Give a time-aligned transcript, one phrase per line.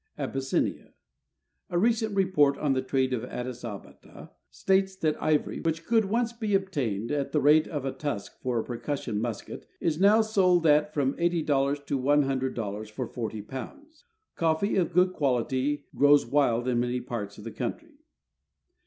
[0.17, 0.95] Abyssinia.
[1.69, 6.33] A recent report on the trade of Adis Abbata states that ivory, which could once
[6.33, 10.21] be obtained at the rate of a tusk for a pei'cus sion musket, is now
[10.21, 14.03] sold at from $80 to $100 for 40 pounds.
[14.33, 17.99] Coffee of good quality grows wild in many parts of the country.